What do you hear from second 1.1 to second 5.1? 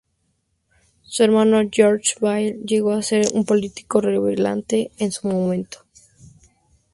hermano, George Vail, llegó a ser un político relevante